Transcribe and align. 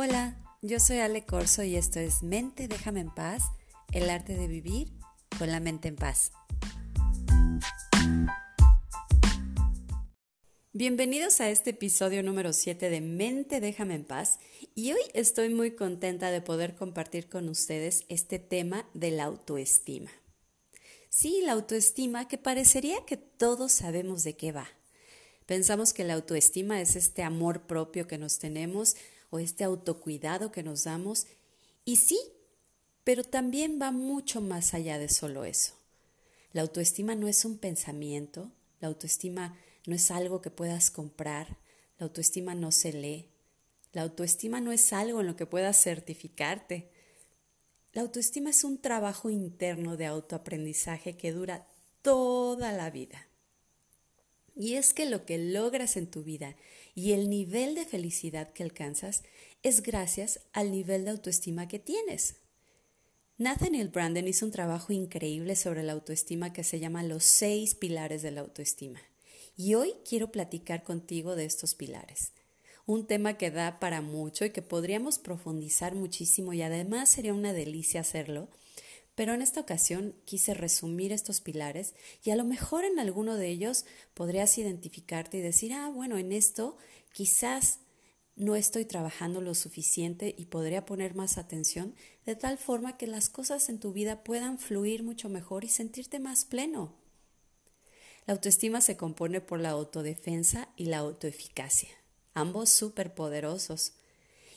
Hola, 0.00 0.36
yo 0.62 0.78
soy 0.78 0.98
Ale 0.98 1.26
Corso 1.26 1.64
y 1.64 1.74
esto 1.74 1.98
es 1.98 2.22
Mente, 2.22 2.68
déjame 2.68 3.00
en 3.00 3.12
paz, 3.12 3.42
el 3.90 4.08
arte 4.10 4.36
de 4.36 4.46
vivir 4.46 4.92
con 5.40 5.50
la 5.50 5.58
mente 5.58 5.88
en 5.88 5.96
paz. 5.96 6.30
Bienvenidos 10.72 11.40
a 11.40 11.50
este 11.50 11.70
episodio 11.70 12.22
número 12.22 12.52
7 12.52 12.90
de 12.90 13.00
Mente, 13.00 13.60
déjame 13.60 13.96
en 13.96 14.04
paz 14.04 14.38
y 14.76 14.92
hoy 14.92 15.00
estoy 15.14 15.48
muy 15.48 15.72
contenta 15.72 16.30
de 16.30 16.42
poder 16.42 16.76
compartir 16.76 17.28
con 17.28 17.48
ustedes 17.48 18.04
este 18.08 18.38
tema 18.38 18.88
de 18.94 19.10
la 19.10 19.24
autoestima. 19.24 20.12
Sí, 21.08 21.42
la 21.44 21.54
autoestima 21.54 22.28
que 22.28 22.38
parecería 22.38 23.04
que 23.04 23.16
todos 23.16 23.72
sabemos 23.72 24.22
de 24.22 24.36
qué 24.36 24.52
va. 24.52 24.68
Pensamos 25.44 25.92
que 25.92 26.04
la 26.04 26.14
autoestima 26.14 26.80
es 26.80 26.94
este 26.94 27.24
amor 27.24 27.66
propio 27.66 28.06
que 28.06 28.16
nos 28.16 28.38
tenemos 28.38 28.94
o 29.30 29.38
este 29.38 29.64
autocuidado 29.64 30.52
que 30.52 30.62
nos 30.62 30.84
damos. 30.84 31.26
Y 31.84 31.96
sí, 31.96 32.18
pero 33.04 33.24
también 33.24 33.78
va 33.80 33.90
mucho 33.90 34.40
más 34.40 34.74
allá 34.74 34.98
de 34.98 35.08
solo 35.08 35.44
eso. 35.44 35.74
La 36.52 36.62
autoestima 36.62 37.14
no 37.14 37.28
es 37.28 37.44
un 37.44 37.58
pensamiento, 37.58 38.50
la 38.80 38.88
autoestima 38.88 39.56
no 39.86 39.94
es 39.94 40.10
algo 40.10 40.40
que 40.40 40.50
puedas 40.50 40.90
comprar, 40.90 41.58
la 41.98 42.06
autoestima 42.06 42.54
no 42.54 42.72
se 42.72 42.92
lee, 42.92 43.28
la 43.92 44.02
autoestima 44.02 44.60
no 44.60 44.72
es 44.72 44.92
algo 44.92 45.20
en 45.20 45.26
lo 45.26 45.36
que 45.36 45.46
puedas 45.46 45.82
certificarte. 45.82 46.90
La 47.92 48.02
autoestima 48.02 48.50
es 48.50 48.64
un 48.64 48.78
trabajo 48.78 49.30
interno 49.30 49.96
de 49.96 50.06
autoaprendizaje 50.06 51.16
que 51.16 51.32
dura 51.32 51.66
toda 52.02 52.72
la 52.72 52.90
vida. 52.90 53.26
Y 54.54 54.74
es 54.74 54.92
que 54.92 55.06
lo 55.06 55.24
que 55.24 55.38
logras 55.38 55.96
en 55.96 56.10
tu 56.10 56.22
vida 56.22 56.56
y 56.98 57.12
el 57.12 57.30
nivel 57.30 57.76
de 57.76 57.84
felicidad 57.84 58.52
que 58.52 58.64
alcanzas 58.64 59.22
es 59.62 59.84
gracias 59.84 60.40
al 60.52 60.72
nivel 60.72 61.04
de 61.04 61.12
autoestima 61.12 61.68
que 61.68 61.78
tienes. 61.78 62.38
Nathaniel 63.36 63.90
Brandon 63.90 64.26
hizo 64.26 64.44
un 64.44 64.50
trabajo 64.50 64.92
increíble 64.92 65.54
sobre 65.54 65.84
la 65.84 65.92
autoestima 65.92 66.52
que 66.52 66.64
se 66.64 66.80
llama 66.80 67.04
los 67.04 67.22
seis 67.22 67.76
pilares 67.76 68.22
de 68.22 68.32
la 68.32 68.40
autoestima. 68.40 69.00
Y 69.56 69.74
hoy 69.74 69.94
quiero 70.04 70.32
platicar 70.32 70.82
contigo 70.82 71.36
de 71.36 71.44
estos 71.44 71.76
pilares. 71.76 72.32
Un 72.84 73.06
tema 73.06 73.38
que 73.38 73.52
da 73.52 73.78
para 73.78 74.00
mucho 74.00 74.44
y 74.44 74.50
que 74.50 74.62
podríamos 74.62 75.20
profundizar 75.20 75.94
muchísimo 75.94 76.52
y 76.52 76.62
además 76.62 77.10
sería 77.10 77.32
una 77.32 77.52
delicia 77.52 78.00
hacerlo 78.00 78.48
pero 79.18 79.34
en 79.34 79.42
esta 79.42 79.60
ocasión 79.60 80.14
quise 80.26 80.54
resumir 80.54 81.10
estos 81.10 81.40
pilares 81.40 81.96
y 82.22 82.30
a 82.30 82.36
lo 82.36 82.44
mejor 82.44 82.84
en 82.84 83.00
alguno 83.00 83.34
de 83.34 83.48
ellos 83.48 83.84
podrías 84.14 84.56
identificarte 84.58 85.38
y 85.38 85.40
decir, 85.40 85.72
ah, 85.72 85.90
bueno, 85.92 86.18
en 86.18 86.30
esto 86.30 86.76
quizás 87.12 87.80
no 88.36 88.54
estoy 88.54 88.84
trabajando 88.84 89.40
lo 89.40 89.56
suficiente 89.56 90.36
y 90.38 90.44
podría 90.46 90.86
poner 90.86 91.16
más 91.16 91.36
atención 91.36 91.96
de 92.26 92.36
tal 92.36 92.58
forma 92.58 92.96
que 92.96 93.08
las 93.08 93.28
cosas 93.28 93.68
en 93.68 93.80
tu 93.80 93.92
vida 93.92 94.22
puedan 94.22 94.56
fluir 94.56 95.02
mucho 95.02 95.28
mejor 95.28 95.64
y 95.64 95.68
sentirte 95.68 96.20
más 96.20 96.44
pleno. 96.44 96.94
La 98.24 98.34
autoestima 98.34 98.80
se 98.80 98.96
compone 98.96 99.40
por 99.40 99.58
la 99.58 99.70
autodefensa 99.70 100.68
y 100.76 100.84
la 100.84 100.98
autoeficacia, 100.98 101.90
ambos 102.34 102.68
súper 102.68 103.16
poderosos 103.16 103.94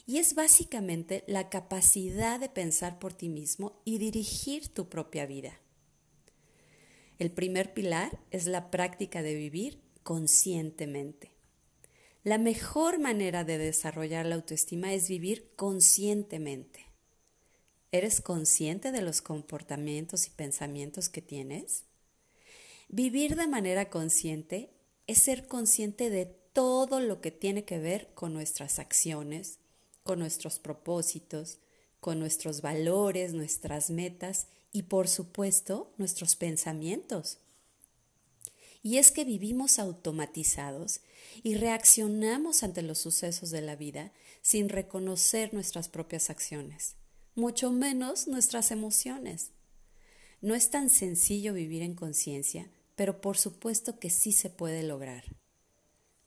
y 0.06 0.18
es 0.18 0.36
básicamente 0.36 1.24
la 1.28 1.50
capacidad 1.50 2.40
de 2.40 2.50
pensar 2.50 3.00
por 3.00 3.14
ti 3.14 3.30
mismo 3.30 3.82
y 3.86 3.98
dirigir 3.98 4.68
tu 4.68 4.90
propia 4.90 5.26
vida. 5.26 5.60
El 7.20 7.32
primer 7.32 7.74
pilar 7.74 8.20
es 8.32 8.48
la 8.48 8.72
práctica 8.72 9.22
de 9.22 9.36
vivir 9.36 9.80
conscientemente. 10.04 11.32
La 12.24 12.38
mejor 12.38 13.00
manera 13.00 13.44
de 13.44 13.58
desarrollar 13.58 14.26
la 14.26 14.36
autoestima 14.36 14.94
es 14.94 15.08
vivir 15.08 15.52
conscientemente. 15.56 16.86
¿Eres 17.92 18.22
consciente 18.22 18.92
de 18.92 19.02
los 19.02 19.22
comportamientos 19.22 20.28
y 20.28 20.30
pensamientos 20.30 21.10
que 21.10 21.22
tienes? 21.22 21.84
Vivir 22.90 23.36
de 23.36 23.48
manera 23.48 23.90
consciente 23.90 24.70
es 25.08 25.20
ser 25.20 25.48
consciente 25.48 26.10
de 26.10 26.26
todo 26.26 27.00
lo 27.00 27.22
que 27.22 27.32
tiene 27.32 27.66
que 27.66 27.80
ver 27.80 28.14
con 28.14 28.34
nuestras 28.34 28.80
acciones, 28.80 29.61
con 30.04 30.20
nuestros 30.20 30.60
propósitos, 30.60 31.60
con 32.00 32.20
nuestros 32.20 32.62
valores, 32.62 33.34
nuestras 33.34 33.90
metas 33.90 34.48
y 34.72 34.84
por 34.84 35.08
supuesto 35.08 35.94
nuestros 35.98 36.36
pensamientos. 36.36 37.38
Y 38.84 38.98
es 38.98 39.12
que 39.12 39.24
vivimos 39.24 39.78
automatizados 39.78 41.02
y 41.44 41.56
reaccionamos 41.56 42.64
ante 42.64 42.82
los 42.82 42.98
sucesos 42.98 43.52
de 43.52 43.62
la 43.62 43.76
vida 43.76 44.12
sin 44.42 44.70
reconocer 44.70 45.54
nuestras 45.54 45.88
propias 45.88 46.32
acciones, 46.32 46.96
mucho 47.36 47.72
menos 47.72 48.28
nuestras 48.28 48.72
emociones. 48.72 49.52
No 50.42 50.56
es 50.56 50.72
tan 50.72 50.90
sencillo 50.90 51.54
vivir 51.54 51.84
en 51.84 51.94
conciencia, 51.94 52.72
pero 52.96 53.22
por 53.22 53.38
supuesto 53.38 54.00
que 54.00 54.10
sí 54.10 54.32
se 54.32 54.50
puede 54.50 54.82
lograr. 54.82 55.24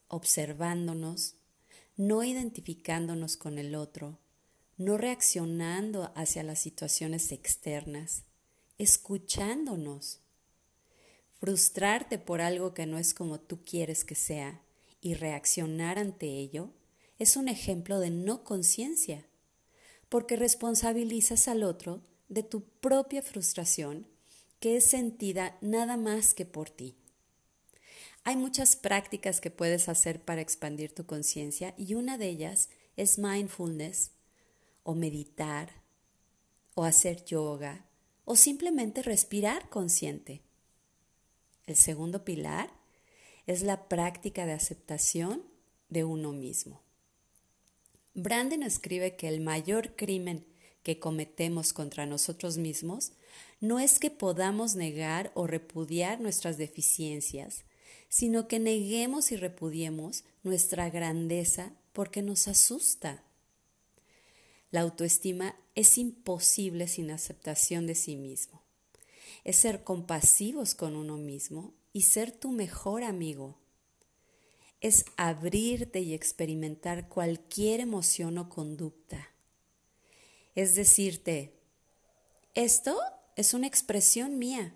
Observándonos, 0.07 1.35
no 1.97 2.25
identificándonos 2.25 3.37
con 3.37 3.59
el 3.59 3.75
otro, 3.75 4.19
no 4.77 4.99
reaccionando 4.99 6.13
hacia 6.17 6.43
las 6.43 6.59
situaciones 6.59 7.31
externas, 7.31 8.25
escuchándonos. 8.79 10.21
Frustrarte 11.39 12.19
por 12.19 12.41
algo 12.41 12.75
que 12.75 12.87
no 12.87 12.99
es 12.99 13.15
como 13.15 13.39
tú 13.39 13.63
quieres 13.65 14.05
que 14.05 14.15
sea 14.15 14.63
y 15.01 15.15
reaccionar 15.15 15.99
ante 15.99 16.27
ello 16.27 16.71
es 17.19 17.37
un 17.37 17.49
ejemplo 17.49 18.01
de 18.01 18.11
no 18.11 18.43
conciencia, 18.43 19.27
porque 20.09 20.37
responsabilizas 20.37 21.47
al 21.49 21.63
otro 21.63 22.03
de 22.29 22.43
tu 22.43 22.65
propia 22.65 23.23
frustración 23.23 24.07
que 24.59 24.77
es 24.77 24.85
sentida 24.85 25.59
nada 25.61 25.97
más 25.97 26.35
que 26.35 26.47
por 26.47 26.71
ti. 26.71 26.97
Hay 28.25 28.37
muchas 28.37 28.75
prácticas 28.75 29.43
que 29.43 29.51
puedes 29.51 29.89
hacer 29.91 30.23
para 30.23 30.41
expandir 30.41 30.95
tu 30.95 31.05
conciencia 31.05 31.75
y 31.77 31.95
una 31.95 32.17
de 32.17 32.29
ellas 32.29 32.71
es 32.97 33.19
mindfulness 33.19 34.13
o 34.83 34.95
meditar 34.95 35.83
o 36.75 36.85
hacer 36.85 37.25
yoga 37.27 37.85
o 38.25 38.35
simplemente 38.35 39.03
respirar 39.03 39.69
consciente. 39.69 40.43
El 41.67 41.77
segundo 41.77 42.25
pilar 42.25 42.71
es 43.47 43.63
la 43.63 43.89
práctica 43.89 44.47
de 44.47 44.53
aceptación 44.53 45.43
de 45.91 46.05
uno 46.05 46.33
mismo. 46.33 46.81
Brandon 48.15 48.63
escribe 48.63 49.17
que 49.17 49.29
el 49.29 49.41
mayor 49.41 49.97
crimen 49.97 50.47
que 50.83 50.99
cometemos 50.99 51.73
contra 51.73 52.07
nosotros 52.07 52.57
mismos 52.57 53.13
no 53.61 53.81
es 53.81 53.99
que 53.99 54.11
podamos 54.11 54.77
negar 54.77 55.31
o 55.35 55.47
repudiar 55.47 56.21
nuestras 56.21 56.57
deficiencias, 56.57 57.65
sino 58.15 58.47
que 58.47 58.61
neguemos 58.61 59.33
y 59.33 59.37
repudiemos 59.37 60.23
nuestra 60.45 60.89
grandeza 60.89 61.73
porque 61.93 62.23
nos 62.23 62.47
asusta. 62.47 63.25
La 64.71 64.83
autoestima 64.83 65.57
es 65.75 65.99
imposible 65.99 66.87
sin 66.87 67.11
aceptación 67.11 67.89
de 67.89 67.97
sí 67.97 68.15
mismo. 68.15 68.63
Es 69.43 69.57
ser 69.57 69.83
compasivos 69.83 70.77
con 70.77 70.95
uno 70.95 71.17
mismo 71.17 71.75
y 71.93 72.03
ser 72.03 72.31
tu 72.31 72.53
mejor 72.53 73.03
amigo. 73.03 73.59
Es 74.81 75.07
abrirte 75.17 75.99
y 75.99 76.15
experimentar 76.15 77.09
cualquier 77.09 77.81
emoción 77.81 78.39
o 78.39 78.49
conducta. 78.49 79.31
Es 80.55 80.77
decirte, 80.77 81.53
esto 82.55 82.97
es 83.35 83.55
una 83.55 83.67
expresión 83.67 84.39
mía 84.39 84.73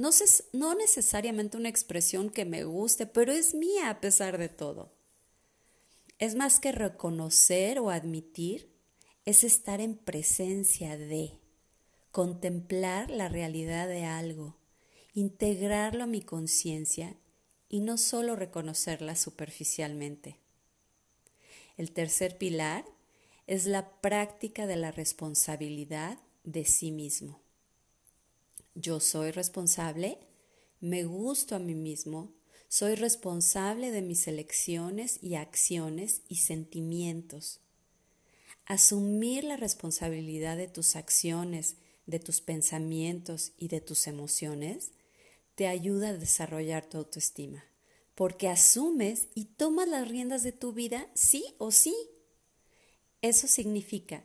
no, 0.00 0.10
no 0.54 0.74
necesariamente 0.74 1.58
una 1.58 1.68
expresión 1.68 2.30
que 2.30 2.46
me 2.46 2.64
guste, 2.64 3.06
pero 3.06 3.32
es 3.32 3.54
mía 3.54 3.90
a 3.90 4.00
pesar 4.00 4.38
de 4.38 4.48
todo. 4.48 4.92
Es 6.18 6.34
más 6.34 6.58
que 6.58 6.72
reconocer 6.72 7.78
o 7.78 7.90
admitir, 7.90 8.70
es 9.26 9.44
estar 9.44 9.80
en 9.82 9.96
presencia 9.96 10.96
de, 10.96 11.38
contemplar 12.12 13.10
la 13.10 13.28
realidad 13.28 13.88
de 13.88 14.04
algo, 14.04 14.56
integrarlo 15.12 16.04
a 16.04 16.06
mi 16.06 16.22
conciencia 16.22 17.16
y 17.68 17.80
no 17.80 17.98
solo 17.98 18.36
reconocerla 18.36 19.16
superficialmente. 19.16 20.38
El 21.76 21.92
tercer 21.92 22.38
pilar 22.38 22.86
es 23.46 23.66
la 23.66 24.00
práctica 24.00 24.66
de 24.66 24.76
la 24.76 24.92
responsabilidad 24.92 26.18
de 26.42 26.64
sí 26.64 26.90
mismo. 26.90 27.40
Yo 28.74 29.00
soy 29.00 29.32
responsable, 29.32 30.18
me 30.80 31.04
gusto 31.04 31.56
a 31.56 31.58
mí 31.58 31.74
mismo, 31.74 32.32
soy 32.68 32.94
responsable 32.94 33.90
de 33.90 34.00
mis 34.00 34.28
elecciones 34.28 35.18
y 35.22 35.34
acciones 35.34 36.22
y 36.28 36.36
sentimientos. 36.36 37.60
Asumir 38.66 39.42
la 39.42 39.56
responsabilidad 39.56 40.56
de 40.56 40.68
tus 40.68 40.94
acciones, 40.94 41.78
de 42.06 42.20
tus 42.20 42.40
pensamientos 42.40 43.52
y 43.58 43.66
de 43.68 43.80
tus 43.80 44.06
emociones 44.06 44.92
te 45.56 45.66
ayuda 45.66 46.10
a 46.10 46.16
desarrollar 46.16 46.86
tu 46.86 46.98
autoestima, 46.98 47.64
porque 48.14 48.48
asumes 48.48 49.28
y 49.34 49.46
tomas 49.46 49.88
las 49.88 50.06
riendas 50.06 50.44
de 50.44 50.52
tu 50.52 50.72
vida 50.72 51.10
sí 51.14 51.44
o 51.58 51.72
sí. 51.72 51.94
Eso 53.20 53.48
significa 53.48 54.24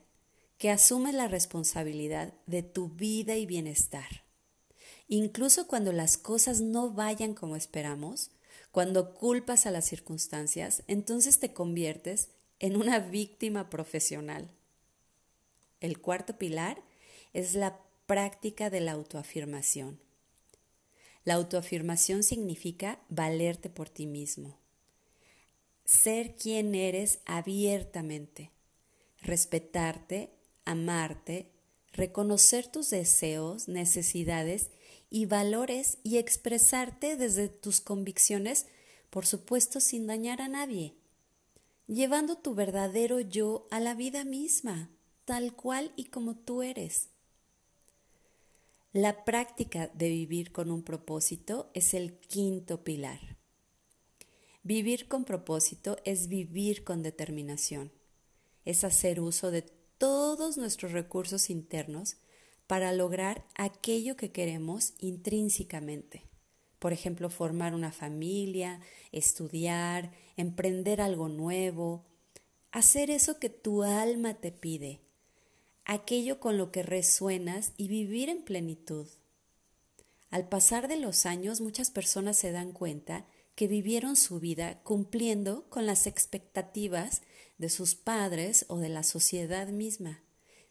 que 0.60 0.70
asumes 0.70 1.16
la 1.16 1.28
responsabilidad 1.28 2.34
de 2.46 2.62
tu 2.62 2.90
vida 2.90 3.36
y 3.36 3.48
bienestar. 3.48 4.25
Incluso 5.07 5.68
cuando 5.68 5.92
las 5.92 6.18
cosas 6.18 6.62
no 6.62 6.92
vayan 6.92 7.34
como 7.34 7.56
esperamos, 7.56 8.31
cuando 8.72 9.13
culpas 9.13 9.66
a 9.66 9.72
las 9.72 9.86
circunstancias, 9.86 10.84
entonces 10.88 11.40
te 11.40 11.54
conviertes 11.54 12.30
en 12.60 12.75
una 12.75 13.00
víctima 13.00 13.69
profesional. 13.69 14.50
El 15.80 16.00
cuarto 16.02 16.38
pilar 16.38 16.81
es 17.34 17.54
la 17.54 17.80
práctica 18.06 18.69
de 18.69 18.81
la 18.81 18.94
autoafirmación. 18.94 20.00
La 21.24 21.36
autoafirmación 21.36 22.24
significa 22.24 23.00
valerte 23.10 23.69
por 23.69 23.90
ti 23.90 24.06
mismo, 24.06 24.58
ser 25.86 26.36
quien 26.36 26.75
eres 26.75 27.19
abiertamente, 27.25 28.51
respetarte, 29.22 30.30
amarte, 30.66 31.51
reconocer 31.96 32.68
tus 32.68 32.90
deseos, 32.90 33.68
necesidades 33.68 34.70
y 35.10 35.26
valores 35.26 35.98
y 36.04 36.18
expresarte 36.18 37.16
desde 37.16 37.48
tus 37.48 37.80
convicciones, 37.80 38.68
por 39.10 39.26
supuesto 39.26 39.80
sin 39.80 40.08
dañar 40.08 40.42
a 40.42 40.50
nadie, 40.50 40.96
llevando 41.88 42.38
tu 42.38 42.54
verdadero 42.54 43.22
yo 43.22 43.68
a 43.72 43.80
la 43.80 43.96
vida 43.96 44.26
misma, 44.26 44.90
tal 45.24 45.56
cual 45.56 45.94
y 45.96 46.06
como 46.06 46.36
tú 46.36 46.62
eres. 46.62 47.10
La 48.92 49.26
práctica 49.26 49.90
de 49.94 50.10
vivir 50.10 50.52
con 50.52 50.72
un 50.72 50.84
propósito 50.84 51.70
es 51.74 51.94
el 51.94 52.14
quinto 52.14 52.84
pilar. 52.84 53.38
Vivir 54.64 55.08
con 55.08 55.26
propósito 55.26 55.98
es 56.06 56.28
vivir 56.28 56.84
con 56.84 57.04
determinación, 57.04 57.92
es 58.66 58.84
hacer 58.84 59.20
uso 59.20 59.52
de 59.52 59.64
todos 59.98 60.58
nuestros 60.58 60.92
recursos 60.92 61.50
internos 61.50 62.18
para 62.68 62.94
lograr 62.94 63.46
aquello 63.56 64.16
que 64.16 64.32
queremos 64.32 64.94
intrínsecamente. 65.00 66.24
Por 66.80 66.94
ejemplo, 66.94 67.30
formar 67.30 67.74
una 67.74 67.92
familia, 67.92 68.80
estudiar, 69.12 70.12
emprender 70.36 71.02
algo 71.02 71.30
nuevo, 71.30 72.06
hacer 72.72 73.10
eso 73.10 73.40
que 73.40 73.50
tu 73.50 73.84
alma 73.84 74.36
te 74.36 74.52
pide, 74.52 75.02
aquello 75.86 76.40
con 76.40 76.58
lo 76.58 76.72
que 76.72 76.84
resuenas 76.84 77.74
y 77.78 77.88
vivir 77.88 78.30
en 78.30 78.44
plenitud. 78.44 79.08
Al 80.30 80.50
pasar 80.50 80.88
de 80.88 80.98
los 80.98 81.26
años, 81.26 81.62
muchas 81.62 81.92
personas 81.92 82.38
se 82.38 82.52
dan 82.52 82.72
cuenta 82.74 83.26
que 83.56 83.68
vivieron 83.68 84.16
su 84.16 84.40
vida 84.40 84.81
cumpliendo 84.84 85.69
con 85.69 85.86
las 85.86 86.07
expectativas 86.07 87.22
de 87.57 87.69
sus 87.69 87.96
padres 87.96 88.66
o 88.68 88.78
de 88.78 88.90
la 88.90 89.04
sociedad 89.04 89.68
misma 89.69 90.22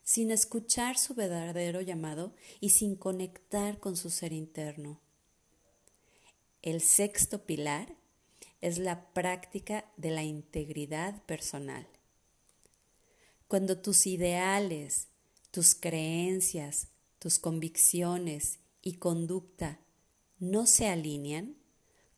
sin 0.05 0.31
escuchar 0.31 0.99
su 0.99 1.15
verdadero 1.15 1.81
llamado 1.81 2.35
y 2.61 2.69
sin 2.71 2.95
conectar 2.95 3.81
con 3.81 3.97
su 3.97 4.11
ser 4.11 4.33
interno. 4.33 5.01
El 6.63 6.83
sexto 6.83 7.45
pilar 7.47 7.97
es 8.61 8.79
la 8.79 9.13
práctica 9.13 9.91
de 9.97 10.11
la 10.11 10.23
integridad 10.23 11.23
personal. 11.25 11.89
Cuando 13.49 13.79
tus 13.79 14.07
ideales, 14.07 15.09
tus 15.51 15.75
creencias, 15.75 16.89
tus 17.19 17.39
convicciones 17.39 18.59
y 18.83 18.95
conducta 18.95 19.81
no 20.39 20.67
se 20.67 20.89
alinean, 20.89 21.57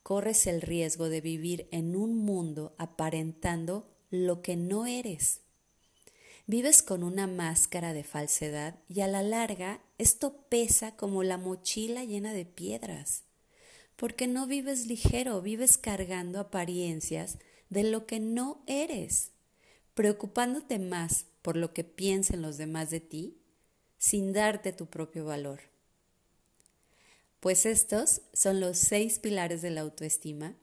corres 0.06 0.46
el 0.46 0.62
riesgo 0.62 1.08
de 1.08 1.20
vivir 1.20 1.66
en 1.72 1.96
un 1.96 2.16
mundo 2.16 2.76
aparentando 2.78 3.92
lo 4.08 4.40
que 4.40 4.54
no 4.54 4.86
eres. 4.86 5.40
Vives 6.46 6.84
con 6.84 7.02
una 7.02 7.26
máscara 7.26 7.92
de 7.92 8.04
falsedad 8.04 8.78
y 8.88 9.00
a 9.00 9.08
la 9.08 9.24
larga 9.24 9.80
esto 9.98 10.46
pesa 10.48 10.94
como 10.94 11.24
la 11.24 11.38
mochila 11.38 12.04
llena 12.04 12.32
de 12.34 12.44
piedras, 12.44 13.24
porque 13.96 14.28
no 14.28 14.46
vives 14.46 14.86
ligero, 14.86 15.42
vives 15.42 15.76
cargando 15.76 16.38
apariencias 16.38 17.38
de 17.68 17.82
lo 17.82 18.06
que 18.06 18.20
no 18.20 18.62
eres, 18.68 19.32
preocupándote 19.94 20.78
más 20.78 21.26
por 21.42 21.56
lo 21.56 21.72
que 21.72 21.82
piensen 21.82 22.42
los 22.42 22.58
demás 22.58 22.90
de 22.90 23.00
ti, 23.00 23.40
sin 23.98 24.32
darte 24.32 24.72
tu 24.72 24.86
propio 24.86 25.24
valor. 25.24 25.62
Pues 27.40 27.66
estos 27.66 28.22
son 28.32 28.60
los 28.60 28.78
seis 28.78 29.18
pilares 29.18 29.62
de 29.62 29.70
la 29.70 29.82
autoestima 29.82 30.56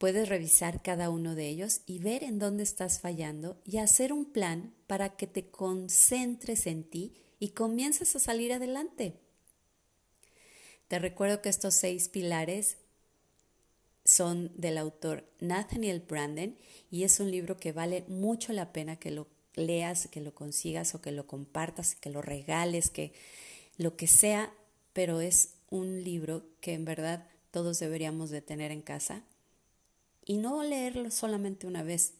Puedes 0.00 0.30
revisar 0.30 0.80
cada 0.80 1.10
uno 1.10 1.34
de 1.34 1.46
ellos 1.50 1.82
y 1.84 1.98
ver 1.98 2.24
en 2.24 2.38
dónde 2.38 2.62
estás 2.62 3.00
fallando 3.00 3.60
y 3.66 3.76
hacer 3.76 4.14
un 4.14 4.24
plan 4.24 4.72
para 4.86 5.14
que 5.14 5.26
te 5.26 5.50
concentres 5.50 6.66
en 6.66 6.84
ti 6.84 7.12
y 7.38 7.50
comiences 7.50 8.16
a 8.16 8.18
salir 8.18 8.54
adelante. 8.54 9.20
Te 10.88 10.98
recuerdo 10.98 11.42
que 11.42 11.50
estos 11.50 11.74
seis 11.74 12.08
pilares 12.08 12.78
son 14.02 14.50
del 14.56 14.78
autor 14.78 15.30
Nathaniel 15.38 16.00
Branden 16.00 16.56
y 16.90 17.04
es 17.04 17.20
un 17.20 17.30
libro 17.30 17.58
que 17.58 17.72
vale 17.72 18.06
mucho 18.08 18.54
la 18.54 18.72
pena 18.72 18.96
que 18.96 19.10
lo 19.10 19.26
leas, 19.52 20.08
que 20.08 20.22
lo 20.22 20.34
consigas 20.34 20.94
o 20.94 21.02
que 21.02 21.12
lo 21.12 21.26
compartas, 21.26 21.94
que 21.94 22.08
lo 22.08 22.22
regales, 22.22 22.88
que 22.88 23.12
lo 23.76 23.96
que 23.96 24.06
sea, 24.06 24.50
pero 24.94 25.20
es 25.20 25.50
un 25.70 26.04
libro 26.04 26.44
que 26.60 26.74
en 26.74 26.84
verdad 26.84 27.26
todos 27.50 27.78
deberíamos 27.78 28.30
de 28.30 28.42
tener 28.42 28.70
en 28.70 28.82
casa 28.82 29.24
y 30.24 30.36
no 30.36 30.62
leerlo 30.62 31.10
solamente 31.10 31.66
una 31.66 31.82
vez, 31.82 32.14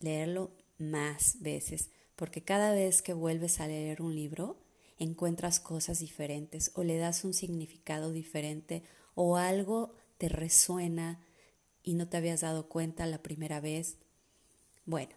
leerlo 0.00 0.50
más 0.78 1.40
veces, 1.40 1.90
porque 2.16 2.42
cada 2.42 2.72
vez 2.72 3.02
que 3.02 3.12
vuelves 3.12 3.60
a 3.60 3.68
leer 3.68 4.02
un 4.02 4.14
libro, 4.14 4.58
encuentras 4.98 5.60
cosas 5.60 6.00
diferentes 6.00 6.72
o 6.74 6.82
le 6.82 6.96
das 6.96 7.24
un 7.24 7.34
significado 7.34 8.12
diferente 8.12 8.82
o 9.14 9.36
algo 9.36 9.94
te 10.18 10.28
resuena 10.28 11.20
y 11.82 11.94
no 11.94 12.08
te 12.08 12.16
habías 12.16 12.40
dado 12.40 12.68
cuenta 12.68 13.06
la 13.06 13.22
primera 13.22 13.60
vez. 13.60 13.98
Bueno, 14.84 15.14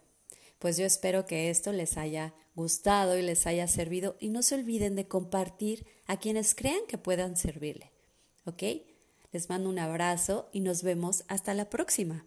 pues 0.58 0.76
yo 0.76 0.84
espero 0.84 1.26
que 1.26 1.50
esto 1.50 1.72
les 1.72 1.96
haya 1.96 2.34
gustado 2.54 3.18
y 3.18 3.22
les 3.22 3.46
haya 3.46 3.66
servido 3.66 4.16
y 4.20 4.28
no 4.28 4.42
se 4.42 4.54
olviden 4.54 4.94
de 4.94 5.08
compartir 5.08 5.86
a 6.10 6.16
quienes 6.16 6.56
crean 6.56 6.80
que 6.88 6.98
puedan 6.98 7.36
servirle. 7.36 7.92
¿Ok? 8.44 8.64
Les 9.30 9.48
mando 9.48 9.68
un 9.68 9.78
abrazo 9.78 10.50
y 10.52 10.58
nos 10.58 10.82
vemos 10.82 11.22
hasta 11.28 11.54
la 11.54 11.70
próxima. 11.70 12.26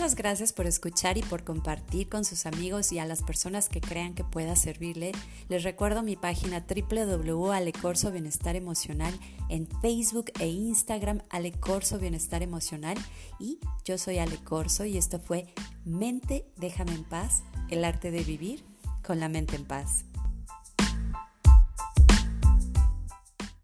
Muchas 0.00 0.16
gracias 0.16 0.54
por 0.54 0.66
escuchar 0.66 1.18
y 1.18 1.22
por 1.22 1.44
compartir 1.44 2.08
con 2.08 2.24
sus 2.24 2.46
amigos 2.46 2.90
y 2.90 2.98
a 2.98 3.04
las 3.04 3.22
personas 3.22 3.68
que 3.68 3.82
crean 3.82 4.14
que 4.14 4.24
pueda 4.24 4.56
servirle. 4.56 5.12
Les 5.50 5.62
recuerdo 5.62 6.02
mi 6.02 6.16
página 6.16 6.64
www.alecorso 6.66 8.10
Bienestar 8.10 8.56
Emocional 8.56 9.12
en 9.50 9.68
Facebook 9.82 10.32
e 10.40 10.46
Instagram 10.46 11.20
Alecorso 11.28 11.98
Bienestar 11.98 12.42
Emocional 12.42 12.96
y 13.38 13.58
yo 13.84 13.98
soy 13.98 14.16
Alecorso 14.16 14.86
y 14.86 14.96
esto 14.96 15.20
fue 15.20 15.52
Mente, 15.84 16.46
déjame 16.56 16.94
en 16.94 17.04
paz, 17.04 17.42
el 17.68 17.84
arte 17.84 18.10
de 18.10 18.24
vivir 18.24 18.64
con 19.06 19.20
la 19.20 19.28
mente 19.28 19.56
en 19.56 19.66
paz. 19.66 20.06